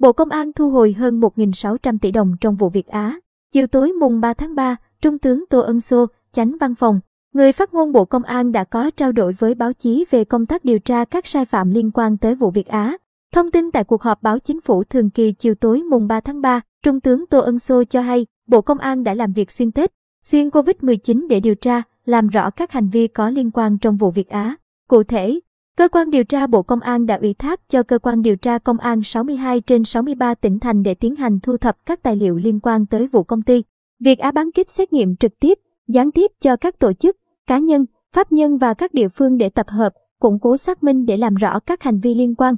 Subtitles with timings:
[0.00, 3.18] Bộ Công an thu hồi hơn 1.600 tỷ đồng trong vụ Việt Á.
[3.52, 7.00] Chiều tối mùng 3 tháng 3, Trung tướng Tô Ân Sô, chánh văn phòng,
[7.34, 10.46] người phát ngôn Bộ Công an đã có trao đổi với báo chí về công
[10.46, 12.96] tác điều tra các sai phạm liên quan tới vụ Việt Á.
[13.32, 16.40] Thông tin tại cuộc họp báo chính phủ thường kỳ chiều tối mùng 3 tháng
[16.40, 19.72] 3, Trung tướng Tô Ân Sô cho hay, Bộ Công an đã làm việc xuyên
[19.72, 19.92] Tết,
[20.24, 24.10] xuyên Covid-19 để điều tra, làm rõ các hành vi có liên quan trong vụ
[24.10, 24.54] Việt Á.
[24.88, 25.40] Cụ thể,
[25.80, 28.58] Cơ quan điều tra Bộ Công an đã ủy thác cho Cơ quan điều tra
[28.58, 32.36] Công an 62 trên 63 tỉnh thành để tiến hành thu thập các tài liệu
[32.36, 33.62] liên quan tới vụ công ty.
[34.00, 35.58] Việc Á bán kit xét nghiệm trực tiếp,
[35.88, 37.16] gián tiếp cho các tổ chức,
[37.46, 37.84] cá nhân,
[38.14, 41.34] pháp nhân và các địa phương để tập hợp, củng cố xác minh để làm
[41.34, 42.54] rõ các hành vi liên quan.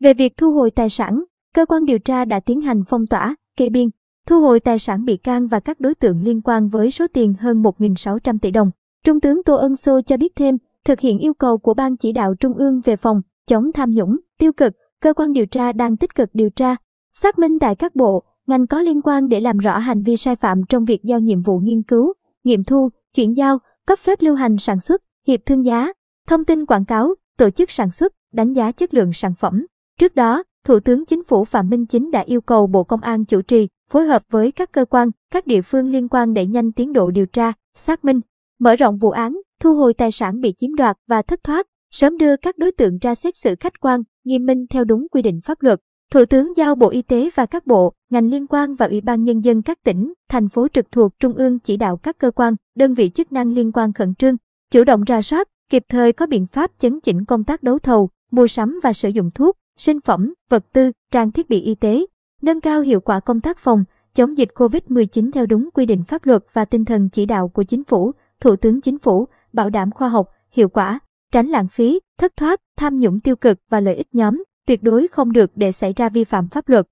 [0.00, 1.24] Về việc thu hồi tài sản,
[1.54, 3.88] cơ quan điều tra đã tiến hành phong tỏa, kê biên,
[4.26, 7.34] thu hồi tài sản bị can và các đối tượng liên quan với số tiền
[7.40, 8.70] hơn 1.600 tỷ đồng.
[9.04, 12.12] Trung tướng Tô Ân Sô cho biết thêm, thực hiện yêu cầu của Ban chỉ
[12.12, 15.96] đạo Trung ương về phòng, chống tham nhũng, tiêu cực, cơ quan điều tra đang
[15.96, 16.76] tích cực điều tra,
[17.12, 20.36] xác minh tại các bộ, ngành có liên quan để làm rõ hành vi sai
[20.36, 22.12] phạm trong việc giao nhiệm vụ nghiên cứu,
[22.44, 25.92] nghiệm thu, chuyển giao, cấp phép lưu hành sản xuất, hiệp thương giá,
[26.28, 29.66] thông tin quảng cáo, tổ chức sản xuất, đánh giá chất lượng sản phẩm.
[29.98, 33.24] Trước đó, Thủ tướng Chính phủ Phạm Minh Chính đã yêu cầu Bộ Công an
[33.24, 36.72] chủ trì, phối hợp với các cơ quan, các địa phương liên quan đẩy nhanh
[36.72, 38.20] tiến độ điều tra, xác minh,
[38.58, 42.18] mở rộng vụ án, thu hồi tài sản bị chiếm đoạt và thất thoát, sớm
[42.18, 45.40] đưa các đối tượng ra xét xử khách quan, nghiêm minh theo đúng quy định
[45.40, 45.80] pháp luật.
[46.12, 49.24] Thủ tướng giao Bộ Y tế và các bộ, ngành liên quan và Ủy ban
[49.24, 52.54] Nhân dân các tỉnh, thành phố trực thuộc Trung ương chỉ đạo các cơ quan,
[52.76, 54.36] đơn vị chức năng liên quan khẩn trương,
[54.70, 58.08] chủ động ra soát, kịp thời có biện pháp chấn chỉnh công tác đấu thầu,
[58.30, 62.06] mua sắm và sử dụng thuốc, sinh phẩm, vật tư, trang thiết bị y tế,
[62.42, 66.26] nâng cao hiệu quả công tác phòng, chống dịch COVID-19 theo đúng quy định pháp
[66.26, 69.90] luật và tinh thần chỉ đạo của Chính phủ, Thủ tướng Chính phủ, bảo đảm
[69.90, 70.98] khoa học, hiệu quả,
[71.32, 75.08] tránh lãng phí, thất thoát, tham nhũng tiêu cực và lợi ích nhóm, tuyệt đối
[75.08, 76.86] không được để xảy ra vi phạm pháp luật.